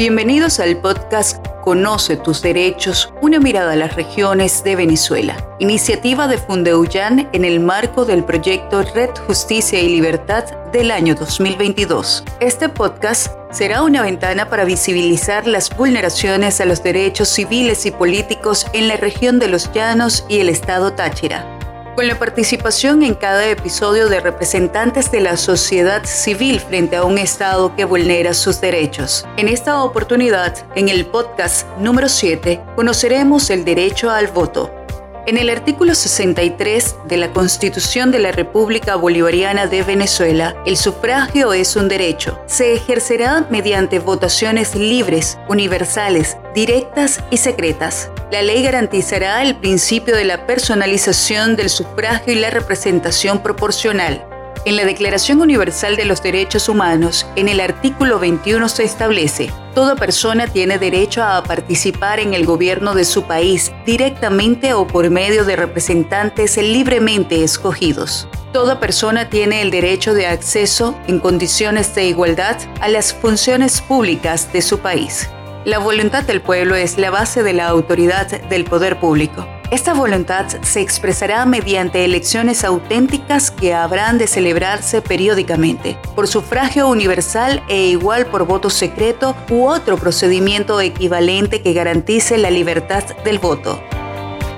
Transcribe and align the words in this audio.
Bienvenidos 0.00 0.60
al 0.60 0.78
podcast 0.78 1.46
Conoce 1.62 2.16
tus 2.16 2.40
derechos, 2.40 3.12
una 3.20 3.38
mirada 3.38 3.72
a 3.72 3.76
las 3.76 3.96
regiones 3.96 4.64
de 4.64 4.74
Venezuela, 4.74 5.36
iniciativa 5.58 6.26
de 6.26 6.38
Fundeuyan 6.38 7.28
en 7.34 7.44
el 7.44 7.60
marco 7.60 8.06
del 8.06 8.24
proyecto 8.24 8.80
Red 8.80 9.10
Justicia 9.26 9.78
y 9.78 9.88
Libertad 9.88 10.44
del 10.72 10.90
año 10.90 11.14
2022. 11.16 12.24
Este 12.40 12.70
podcast 12.70 13.30
será 13.50 13.82
una 13.82 14.00
ventana 14.00 14.48
para 14.48 14.64
visibilizar 14.64 15.46
las 15.46 15.68
vulneraciones 15.68 16.62
a 16.62 16.64
los 16.64 16.82
derechos 16.82 17.28
civiles 17.28 17.84
y 17.84 17.90
políticos 17.90 18.68
en 18.72 18.88
la 18.88 18.96
región 18.96 19.38
de 19.38 19.48
los 19.48 19.70
Llanos 19.70 20.24
y 20.30 20.38
el 20.38 20.48
estado 20.48 20.94
Táchira 20.94 21.59
con 22.00 22.08
la 22.08 22.18
participación 22.18 23.02
en 23.02 23.14
cada 23.14 23.46
episodio 23.50 24.08
de 24.08 24.20
representantes 24.20 25.12
de 25.12 25.20
la 25.20 25.36
sociedad 25.36 26.02
civil 26.06 26.58
frente 26.58 26.96
a 26.96 27.04
un 27.04 27.18
Estado 27.18 27.76
que 27.76 27.84
vulnera 27.84 28.32
sus 28.32 28.58
derechos. 28.58 29.26
En 29.36 29.48
esta 29.48 29.84
oportunidad, 29.84 30.56
en 30.76 30.88
el 30.88 31.04
podcast 31.04 31.68
número 31.76 32.08
7, 32.08 32.58
conoceremos 32.74 33.50
el 33.50 33.66
derecho 33.66 34.10
al 34.10 34.28
voto 34.28 34.79
en 35.26 35.36
el 35.36 35.50
artículo 35.50 35.94
63 35.94 36.96
de 37.06 37.16
la 37.16 37.32
Constitución 37.32 38.10
de 38.10 38.18
la 38.18 38.32
República 38.32 38.96
Bolivariana 38.96 39.66
de 39.66 39.82
Venezuela, 39.82 40.56
el 40.66 40.76
sufragio 40.76 41.52
es 41.52 41.76
un 41.76 41.88
derecho. 41.88 42.40
Se 42.46 42.74
ejercerá 42.74 43.46
mediante 43.50 43.98
votaciones 43.98 44.74
libres, 44.74 45.38
universales, 45.48 46.36
directas 46.54 47.20
y 47.30 47.36
secretas. 47.36 48.10
La 48.30 48.42
ley 48.42 48.62
garantizará 48.62 49.42
el 49.42 49.56
principio 49.56 50.16
de 50.16 50.24
la 50.24 50.46
personalización 50.46 51.56
del 51.56 51.68
sufragio 51.68 52.32
y 52.32 52.36
la 52.36 52.50
representación 52.50 53.42
proporcional. 53.42 54.24
En 54.66 54.76
la 54.76 54.84
Declaración 54.84 55.40
Universal 55.40 55.96
de 55.96 56.04
los 56.04 56.22
Derechos 56.22 56.68
Humanos, 56.68 57.26
en 57.34 57.48
el 57.48 57.60
artículo 57.60 58.18
21 58.18 58.68
se 58.68 58.84
establece, 58.84 59.50
toda 59.74 59.96
persona 59.96 60.48
tiene 60.48 60.78
derecho 60.78 61.22
a 61.22 61.42
participar 61.42 62.20
en 62.20 62.34
el 62.34 62.44
gobierno 62.44 62.94
de 62.94 63.06
su 63.06 63.22
país 63.22 63.72
directamente 63.86 64.74
o 64.74 64.86
por 64.86 65.08
medio 65.08 65.46
de 65.46 65.56
representantes 65.56 66.58
libremente 66.58 67.42
escogidos. 67.42 68.28
Toda 68.52 68.80
persona 68.80 69.30
tiene 69.30 69.62
el 69.62 69.70
derecho 69.70 70.12
de 70.12 70.26
acceso 70.26 70.94
en 71.06 71.20
condiciones 71.20 71.94
de 71.94 72.04
igualdad 72.08 72.58
a 72.82 72.88
las 72.88 73.14
funciones 73.14 73.80
públicas 73.80 74.52
de 74.52 74.60
su 74.60 74.80
país. 74.80 75.30
La 75.64 75.78
voluntad 75.78 76.24
del 76.24 76.42
pueblo 76.42 76.74
es 76.74 76.98
la 76.98 77.10
base 77.10 77.42
de 77.42 77.54
la 77.54 77.68
autoridad 77.68 78.26
del 78.42 78.64
poder 78.64 79.00
público. 79.00 79.46
Esta 79.70 79.94
voluntad 79.94 80.46
se 80.62 80.80
expresará 80.80 81.46
mediante 81.46 82.04
elecciones 82.04 82.64
auténticas 82.64 83.52
que 83.52 83.72
habrán 83.72 84.18
de 84.18 84.26
celebrarse 84.26 85.00
periódicamente, 85.00 85.96
por 86.16 86.26
sufragio 86.26 86.88
universal 86.88 87.62
e 87.68 87.86
igual 87.86 88.26
por 88.26 88.46
voto 88.46 88.68
secreto 88.68 89.36
u 89.48 89.66
otro 89.66 89.96
procedimiento 89.96 90.80
equivalente 90.80 91.62
que 91.62 91.72
garantice 91.72 92.36
la 92.36 92.50
libertad 92.50 93.04
del 93.24 93.38
voto. 93.38 93.80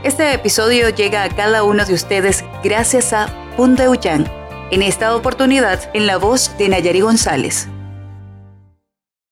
Este 0.03 0.33
episodio 0.33 0.89
llega 0.89 1.25
a 1.25 1.29
cada 1.29 1.63
uno 1.63 1.85
de 1.85 1.93
ustedes 1.93 2.43
gracias 2.65 3.13
a 3.13 3.29
Pundeuyan, 3.59 4.27
en 4.71 4.81
esta 4.81 5.15
oportunidad 5.15 5.91
en 5.93 6.07
la 6.07 6.17
voz 6.17 6.57
de 6.57 6.71
Nayari 6.71 7.03
González. 7.03 7.69